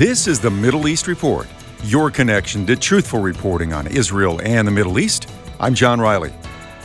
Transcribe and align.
This 0.00 0.26
is 0.26 0.40
the 0.40 0.50
Middle 0.50 0.88
East 0.88 1.06
Report, 1.06 1.46
your 1.84 2.10
connection 2.10 2.64
to 2.64 2.74
truthful 2.74 3.20
reporting 3.20 3.74
on 3.74 3.86
Israel 3.86 4.40
and 4.42 4.66
the 4.66 4.72
Middle 4.72 4.98
East. 4.98 5.28
I'm 5.60 5.74
John 5.74 6.00
Riley. 6.00 6.32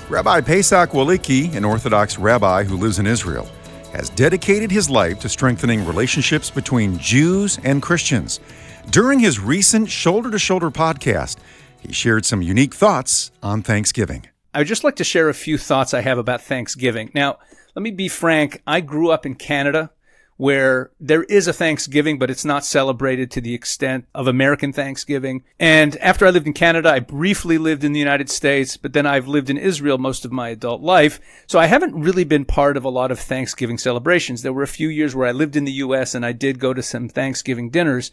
Rabbi 0.09 0.41
Pesach 0.41 0.89
Wolicki, 0.89 1.55
an 1.55 1.63
Orthodox 1.63 2.19
rabbi 2.19 2.65
who 2.65 2.75
lives 2.75 2.99
in 2.99 3.07
Israel, 3.07 3.47
has 3.93 4.09
dedicated 4.09 4.69
his 4.69 4.89
life 4.89 5.17
to 5.21 5.29
strengthening 5.29 5.85
relationships 5.85 6.49
between 6.49 6.97
Jews 6.97 7.57
and 7.63 7.81
Christians. 7.81 8.41
During 8.89 9.19
his 9.19 9.39
recent 9.39 9.89
Shoulder 9.89 10.29
to 10.29 10.37
Shoulder 10.37 10.69
podcast, 10.69 11.37
he 11.79 11.93
shared 11.93 12.25
some 12.25 12.41
unique 12.41 12.75
thoughts 12.75 13.31
on 13.41 13.61
Thanksgiving. 13.61 14.27
I 14.53 14.57
would 14.57 14.67
just 14.67 14.83
like 14.83 14.97
to 14.97 15.05
share 15.05 15.29
a 15.29 15.33
few 15.33 15.57
thoughts 15.57 15.93
I 15.93 16.01
have 16.01 16.17
about 16.17 16.41
Thanksgiving. 16.41 17.11
Now, 17.13 17.39
let 17.75 17.81
me 17.81 17.91
be 17.91 18.09
frank. 18.09 18.61
I 18.67 18.81
grew 18.81 19.09
up 19.09 19.25
in 19.25 19.35
Canada 19.35 19.91
where 20.37 20.91
there 20.99 21.23
is 21.23 21.47
a 21.47 21.53
Thanksgiving, 21.53 22.19
but 22.19 22.29
it's 22.29 22.43
not 22.43 22.65
celebrated 22.65 23.31
to 23.31 23.41
the 23.41 23.53
extent 23.53 24.05
of 24.13 24.27
American 24.27 24.73
Thanksgiving. 24.73 25.43
And 25.59 25.95
after 25.97 26.25
I 26.25 26.29
lived 26.29 26.47
in 26.47 26.53
Canada, 26.53 26.89
I 26.89 26.99
briefly 26.99 27.57
lived 27.57 27.83
in 27.83 27.93
the 27.93 27.99
United 27.99 28.29
States, 28.29 28.75
but 28.75 28.93
then 28.93 29.05
I've 29.05 29.27
lived 29.27 29.49
in 29.49 29.57
Israel 29.57 29.97
most 29.97 30.25
of 30.25 30.31
my 30.31 30.49
adult 30.49 30.81
life. 30.81 31.19
So 31.47 31.57
I 31.57 31.67
haven't 31.67 31.99
really 31.99 32.25
been 32.25 32.45
part 32.45 32.75
of 32.75 32.83
a 32.83 32.89
lot 32.89 33.11
of 33.11 33.19
Thanksgiving 33.19 33.77
celebrations. 33.77 34.41
There 34.41 34.53
were 34.53 34.63
a 34.63 34.67
few 34.67 34.89
years 34.89 35.15
where 35.15 35.27
I 35.27 35.31
lived 35.31 35.55
in 35.55 35.63
the 35.63 35.71
U.S. 35.73 36.13
and 36.13 36.25
I 36.25 36.33
did 36.33 36.59
go 36.59 36.73
to 36.73 36.83
some 36.83 37.07
Thanksgiving 37.07 37.69
dinners. 37.69 38.11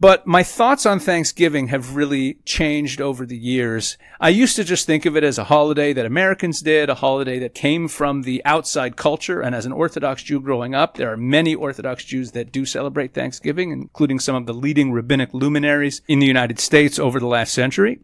But 0.00 0.26
my 0.26 0.42
thoughts 0.42 0.86
on 0.86 0.98
Thanksgiving 0.98 1.68
have 1.68 1.94
really 1.94 2.38
changed 2.44 3.00
over 3.00 3.24
the 3.24 3.36
years. 3.36 3.96
I 4.20 4.30
used 4.30 4.56
to 4.56 4.64
just 4.64 4.86
think 4.86 5.06
of 5.06 5.16
it 5.16 5.22
as 5.22 5.38
a 5.38 5.44
holiday 5.44 5.92
that 5.92 6.04
Americans 6.04 6.60
did, 6.60 6.90
a 6.90 6.96
holiday 6.96 7.38
that 7.38 7.54
came 7.54 7.86
from 7.86 8.22
the 8.22 8.44
outside 8.44 8.96
culture. 8.96 9.40
And 9.40 9.54
as 9.54 9.66
an 9.66 9.72
Orthodox 9.72 10.22
Jew 10.24 10.40
growing 10.40 10.74
up, 10.74 10.96
there 10.96 11.12
are 11.12 11.16
many 11.16 11.54
Orthodox 11.54 12.04
Jews 12.04 12.32
that 12.32 12.50
do 12.50 12.66
celebrate 12.66 13.14
Thanksgiving, 13.14 13.70
including 13.70 14.18
some 14.18 14.34
of 14.34 14.46
the 14.46 14.52
leading 14.52 14.92
rabbinic 14.92 15.32
luminaries 15.32 16.02
in 16.08 16.18
the 16.18 16.26
United 16.26 16.58
States 16.58 16.98
over 16.98 17.20
the 17.20 17.26
last 17.26 17.54
century. 17.54 18.00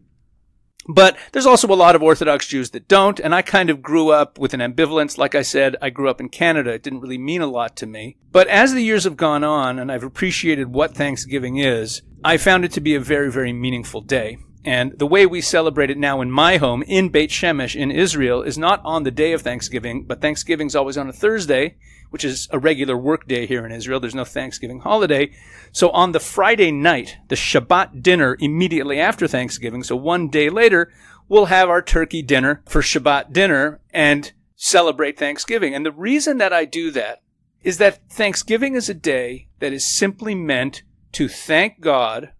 But 0.87 1.15
there's 1.31 1.45
also 1.45 1.67
a 1.67 1.75
lot 1.75 1.95
of 1.95 2.01
Orthodox 2.01 2.47
Jews 2.47 2.71
that 2.71 2.87
don't, 2.87 3.19
and 3.19 3.35
I 3.35 3.41
kind 3.41 3.69
of 3.69 3.81
grew 3.81 4.09
up 4.09 4.39
with 4.39 4.53
an 4.53 4.61
ambivalence. 4.61 5.17
Like 5.17 5.35
I 5.35 5.43
said, 5.43 5.75
I 5.81 5.89
grew 5.89 6.09
up 6.09 6.19
in 6.19 6.29
Canada. 6.29 6.71
It 6.71 6.83
didn't 6.83 7.01
really 7.01 7.19
mean 7.19 7.41
a 7.41 7.47
lot 7.47 7.75
to 7.77 7.85
me. 7.85 8.17
But 8.31 8.47
as 8.47 8.73
the 8.73 8.81
years 8.81 9.03
have 9.03 9.17
gone 9.17 9.43
on, 9.43 9.77
and 9.77 9.91
I've 9.91 10.03
appreciated 10.03 10.73
what 10.73 10.95
Thanksgiving 10.95 11.57
is, 11.57 12.01
I 12.23 12.37
found 12.37 12.65
it 12.65 12.71
to 12.73 12.81
be 12.81 12.95
a 12.95 12.99
very, 12.99 13.31
very 13.31 13.53
meaningful 13.53 14.01
day. 14.01 14.37
And 14.63 14.97
the 14.99 15.07
way 15.07 15.25
we 15.25 15.41
celebrate 15.41 15.89
it 15.89 15.97
now 15.97 16.21
in 16.21 16.29
my 16.29 16.57
home 16.57 16.83
in 16.83 17.09
Beit 17.09 17.31
Shemesh 17.31 17.75
in 17.75 17.89
Israel 17.89 18.43
is 18.43 18.57
not 18.57 18.81
on 18.85 19.03
the 19.03 19.11
day 19.11 19.33
of 19.33 19.41
Thanksgiving, 19.41 20.03
but 20.03 20.21
Thanksgiving's 20.21 20.75
always 20.75 20.97
on 20.97 21.09
a 21.09 21.13
Thursday, 21.13 21.77
which 22.11 22.23
is 22.23 22.47
a 22.51 22.59
regular 22.59 22.95
work 22.95 23.27
day 23.27 23.47
here 23.47 23.65
in 23.65 23.71
Israel. 23.71 23.99
There's 23.99 24.13
no 24.13 24.23
Thanksgiving 24.23 24.81
holiday. 24.81 25.31
So 25.71 25.89
on 25.89 26.11
the 26.11 26.19
Friday 26.19 26.71
night, 26.71 27.17
the 27.29 27.35
Shabbat 27.35 28.03
dinner 28.03 28.37
immediately 28.39 28.99
after 28.99 29.27
Thanksgiving, 29.27 29.81
so 29.83 29.95
one 29.95 30.27
day 30.27 30.49
later, 30.49 30.91
we'll 31.27 31.45
have 31.45 31.69
our 31.69 31.81
turkey 31.81 32.21
dinner 32.21 32.61
for 32.67 32.81
Shabbat 32.81 33.33
dinner 33.33 33.79
and 33.91 34.31
celebrate 34.55 35.17
Thanksgiving. 35.17 35.73
And 35.73 35.83
the 35.83 35.91
reason 35.91 36.37
that 36.37 36.53
I 36.53 36.65
do 36.65 36.91
that 36.91 37.23
is 37.63 37.79
that 37.79 38.07
Thanksgiving 38.11 38.75
is 38.75 38.89
a 38.89 38.93
day 38.93 39.47
that 39.59 39.73
is 39.73 39.85
simply 39.85 40.35
meant 40.35 40.83
to 41.13 41.27
thank 41.27 41.79
God 41.79 42.31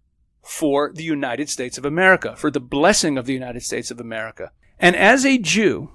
for 0.42 0.92
the 0.94 1.04
United 1.04 1.50
States 1.50 1.78
of 1.78 1.86
America, 1.86 2.36
for 2.36 2.52
the 2.52 2.60
blessing 2.60 3.18
of 3.18 3.26
the 3.26 3.34
United 3.34 3.64
States 3.64 3.92
of 3.92 4.00
America. 4.00 4.52
And 4.80 4.96
as 4.96 5.26
a 5.26 5.38
Jew 5.38 5.92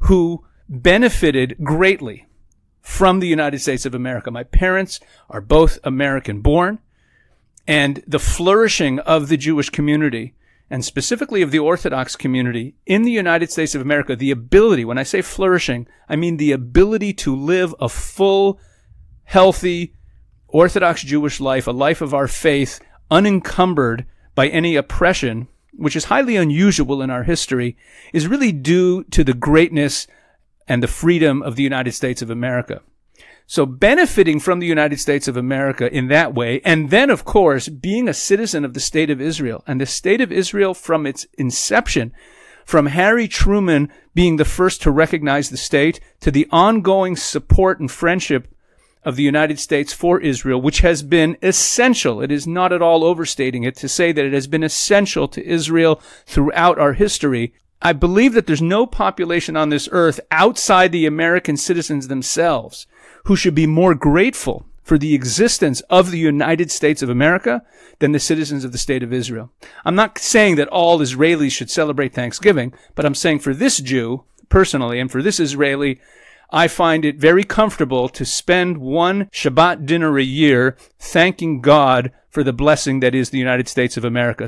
who 0.00 0.44
benefited 0.68 1.56
greatly 1.62 2.26
from 2.80 3.20
the 3.20 3.28
United 3.28 3.60
States 3.60 3.86
of 3.86 3.94
America, 3.94 4.30
my 4.30 4.42
parents 4.42 5.00
are 5.30 5.40
both 5.40 5.78
American 5.84 6.40
born, 6.40 6.80
and 7.66 8.02
the 8.06 8.18
flourishing 8.18 8.98
of 9.00 9.28
the 9.28 9.36
Jewish 9.36 9.70
community 9.70 10.34
and 10.70 10.84
specifically 10.84 11.42
of 11.42 11.50
the 11.50 11.58
Orthodox 11.58 12.16
community 12.16 12.74
in 12.86 13.02
the 13.02 13.12
United 13.12 13.50
States 13.50 13.74
of 13.74 13.82
America, 13.82 14.16
the 14.16 14.30
ability, 14.30 14.84
when 14.84 14.98
I 14.98 15.02
say 15.02 15.22
flourishing, 15.22 15.86
I 16.08 16.16
mean 16.16 16.36
the 16.36 16.52
ability 16.52 17.12
to 17.14 17.36
live 17.36 17.74
a 17.80 17.88
full, 17.88 18.58
healthy, 19.24 19.94
Orthodox 20.48 21.02
Jewish 21.02 21.40
life, 21.40 21.66
a 21.66 21.72
life 21.72 22.00
of 22.00 22.14
our 22.14 22.28
faith, 22.28 22.80
unencumbered 23.10 24.06
by 24.34 24.48
any 24.48 24.76
oppression, 24.76 25.48
which 25.72 25.96
is 25.96 26.04
highly 26.04 26.36
unusual 26.36 27.02
in 27.02 27.10
our 27.10 27.24
history, 27.24 27.76
is 28.12 28.26
really 28.26 28.52
due 28.52 29.04
to 29.04 29.24
the 29.24 29.34
greatness 29.34 30.06
and 30.66 30.82
the 30.82 30.88
freedom 30.88 31.42
of 31.42 31.56
the 31.56 31.62
United 31.62 31.92
States 31.92 32.22
of 32.22 32.30
America. 32.30 32.80
So 33.46 33.66
benefiting 33.66 34.40
from 34.40 34.58
the 34.58 34.66
United 34.66 34.98
States 35.00 35.28
of 35.28 35.36
America 35.36 35.92
in 35.92 36.08
that 36.08 36.34
way, 36.34 36.62
and 36.64 36.88
then 36.90 37.10
of 37.10 37.24
course 37.24 37.68
being 37.68 38.08
a 38.08 38.14
citizen 38.14 38.64
of 38.64 38.72
the 38.72 38.80
state 38.80 39.10
of 39.10 39.20
Israel, 39.20 39.62
and 39.66 39.80
the 39.80 39.86
state 39.86 40.22
of 40.22 40.32
Israel 40.32 40.72
from 40.72 41.06
its 41.06 41.26
inception, 41.36 42.12
from 42.64 42.86
Harry 42.86 43.28
Truman 43.28 43.90
being 44.14 44.36
the 44.36 44.46
first 44.46 44.80
to 44.82 44.90
recognize 44.90 45.50
the 45.50 45.58
state 45.58 46.00
to 46.20 46.30
the 46.30 46.48
ongoing 46.50 47.16
support 47.16 47.80
and 47.80 47.90
friendship 47.90 48.48
of 49.04 49.16
the 49.16 49.22
United 49.22 49.58
States 49.58 49.92
for 49.92 50.20
Israel, 50.20 50.60
which 50.60 50.80
has 50.80 51.02
been 51.02 51.36
essential. 51.42 52.20
It 52.20 52.30
is 52.30 52.46
not 52.46 52.72
at 52.72 52.82
all 52.82 53.04
overstating 53.04 53.64
it 53.64 53.76
to 53.76 53.88
say 53.88 54.12
that 54.12 54.24
it 54.24 54.32
has 54.32 54.46
been 54.46 54.62
essential 54.62 55.28
to 55.28 55.44
Israel 55.44 56.00
throughout 56.26 56.78
our 56.78 56.94
history. 56.94 57.54
I 57.82 57.92
believe 57.92 58.32
that 58.32 58.46
there's 58.46 58.62
no 58.62 58.86
population 58.86 59.56
on 59.56 59.68
this 59.68 59.88
earth 59.92 60.20
outside 60.30 60.90
the 60.90 61.06
American 61.06 61.56
citizens 61.56 62.08
themselves 62.08 62.86
who 63.24 63.36
should 63.36 63.54
be 63.54 63.66
more 63.66 63.94
grateful 63.94 64.66
for 64.82 64.98
the 64.98 65.14
existence 65.14 65.80
of 65.82 66.10
the 66.10 66.18
United 66.18 66.70
States 66.70 67.02
of 67.02 67.08
America 67.08 67.62
than 67.98 68.12
the 68.12 68.20
citizens 68.20 68.64
of 68.64 68.72
the 68.72 68.78
state 68.78 69.02
of 69.02 69.12
Israel. 69.12 69.50
I'm 69.84 69.94
not 69.94 70.18
saying 70.18 70.56
that 70.56 70.68
all 70.68 70.98
Israelis 70.98 71.52
should 71.52 71.70
celebrate 71.70 72.12
Thanksgiving, 72.12 72.72
but 72.94 73.06
I'm 73.06 73.14
saying 73.14 73.40
for 73.40 73.54
this 73.54 73.78
Jew, 73.78 74.24
personally, 74.48 75.00
and 75.00 75.10
for 75.10 75.22
this 75.22 75.40
Israeli, 75.40 76.00
I 76.54 76.68
find 76.68 77.04
it 77.04 77.16
very 77.16 77.42
comfortable 77.42 78.08
to 78.10 78.24
spend 78.24 78.78
one 78.78 79.24
Shabbat 79.32 79.86
dinner 79.86 80.16
a 80.16 80.22
year 80.22 80.76
thanking 81.00 81.60
God 81.60 82.12
for 82.30 82.44
the 82.44 82.52
blessing 82.52 83.00
that 83.00 83.12
is 83.12 83.30
the 83.30 83.38
United 83.38 83.66
States 83.66 83.96
of 83.96 84.04
America. 84.04 84.46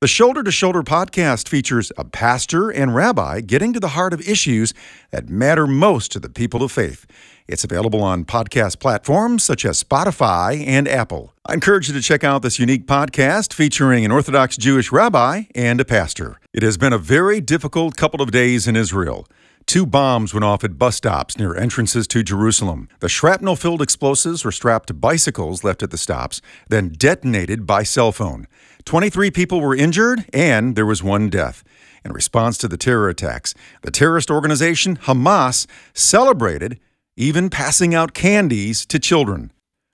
The 0.00 0.08
Shoulder 0.08 0.42
to 0.42 0.50
Shoulder 0.50 0.82
podcast 0.82 1.48
features 1.48 1.92
a 1.96 2.04
pastor 2.04 2.70
and 2.70 2.92
rabbi 2.92 3.40
getting 3.40 3.72
to 3.72 3.78
the 3.78 3.90
heart 3.90 4.12
of 4.12 4.28
issues 4.28 4.74
that 5.12 5.28
matter 5.28 5.68
most 5.68 6.10
to 6.10 6.18
the 6.18 6.28
people 6.28 6.64
of 6.64 6.72
faith. 6.72 7.06
It's 7.46 7.62
available 7.62 8.02
on 8.02 8.24
podcast 8.24 8.80
platforms 8.80 9.44
such 9.44 9.64
as 9.64 9.80
Spotify 9.80 10.66
and 10.66 10.88
Apple. 10.88 11.34
I 11.46 11.54
encourage 11.54 11.86
you 11.86 11.94
to 11.94 12.02
check 12.02 12.24
out 12.24 12.42
this 12.42 12.58
unique 12.58 12.88
podcast 12.88 13.52
featuring 13.52 14.04
an 14.04 14.10
Orthodox 14.10 14.56
Jewish 14.56 14.90
rabbi 14.90 15.44
and 15.54 15.80
a 15.80 15.84
pastor. 15.84 16.40
It 16.52 16.64
has 16.64 16.76
been 16.76 16.92
a 16.92 16.98
very 16.98 17.40
difficult 17.40 17.96
couple 17.96 18.20
of 18.20 18.32
days 18.32 18.66
in 18.66 18.74
Israel. 18.74 19.28
Two 19.66 19.86
bombs 19.86 20.34
went 20.34 20.44
off 20.44 20.62
at 20.62 20.78
bus 20.78 20.96
stops 20.96 21.38
near 21.38 21.56
entrances 21.56 22.06
to 22.08 22.22
Jerusalem. 22.22 22.88
The 23.00 23.08
shrapnel 23.08 23.56
filled 23.56 23.80
explosives 23.80 24.44
were 24.44 24.52
strapped 24.52 24.88
to 24.88 24.94
bicycles 24.94 25.64
left 25.64 25.82
at 25.82 25.90
the 25.90 25.98
stops, 25.98 26.42
then 26.68 26.90
detonated 26.90 27.66
by 27.66 27.82
cell 27.82 28.12
phone. 28.12 28.46
23 28.84 29.30
people 29.30 29.60
were 29.60 29.74
injured, 29.74 30.26
and 30.32 30.76
there 30.76 30.86
was 30.86 31.02
one 31.02 31.30
death. 31.30 31.64
In 32.04 32.12
response 32.12 32.58
to 32.58 32.68
the 32.68 32.76
terror 32.76 33.08
attacks, 33.08 33.54
the 33.80 33.90
terrorist 33.90 34.30
organization 34.30 34.98
Hamas 34.98 35.66
celebrated, 35.94 36.78
even 37.16 37.48
passing 37.48 37.94
out 37.94 38.12
candies 38.12 38.84
to 38.86 38.98
children. 38.98 39.50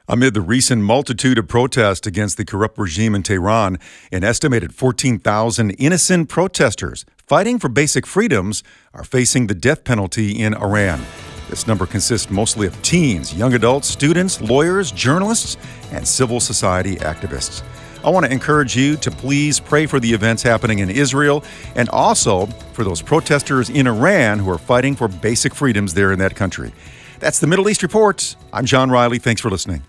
Amid 0.09 0.35
the 0.35 0.41
recent 0.41 0.83
multitude 0.83 1.39
of 1.39 1.47
protests 1.47 2.05
against 2.05 2.37
the 2.37 2.45
corrupt 2.45 2.77
regime 2.79 3.15
in 3.15 3.23
Tehran, 3.23 3.79
an 4.11 4.25
estimated 4.25 4.75
14,000 4.75 5.71
innocent 5.71 6.29
protesters 6.29 7.05
fighting 7.31 7.61
for 7.61 7.69
basic 7.69 8.09
freedoms 8.09 8.65
are 8.93 9.05
facing 9.05 9.47
the 9.47 9.55
death 9.55 9.85
penalty 9.85 10.33
in 10.43 10.53
Iran. 10.53 11.01
This 11.49 11.65
number 11.65 11.87
consists 11.87 12.29
mostly 12.29 12.67
of 12.67 12.83
teens, 12.83 13.33
young 13.33 13.55
adults, 13.55 13.87
students, 13.87 14.41
lawyers, 14.41 14.91
journalists, 14.91 15.57
and 15.93 16.05
civil 16.05 16.41
society 16.41 16.97
activists. 16.97 17.63
I 18.03 18.11
want 18.11 18.27
to 18.27 18.33
encourage 18.33 18.77
you 18.77 18.97
to 18.97 19.13
please 19.13 19.61
pray 19.61 19.87
for 19.87 20.01
the 20.01 20.13
events 20.13 20.43
happening 20.43 20.81
in 20.81 20.91
Israel 20.91 21.45
and 21.77 21.89
also 21.91 22.47
for 22.73 22.83
those 22.83 23.01
protesters 23.01 23.71
in 23.71 23.87
Iran 23.87 24.41
who 24.41 24.51
are 24.51 24.59
fighting 24.59 24.97
for 24.97 25.07
basic 25.07 25.55
freedoms 25.55 25.95
there 25.95 26.11
in 26.11 26.19
that 26.19 26.35
country. 26.35 26.73
That's 27.21 27.39
the 27.39 27.47
Middle 27.47 27.69
East 27.69 27.85
Report. 27.85 28.35
I'm 28.53 28.65
John 28.65 28.91
Riley. 28.91 29.21
Thanks 29.21 29.41
for 29.41 29.51
listening. 29.51 29.85